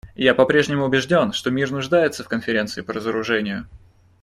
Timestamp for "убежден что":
0.85-1.51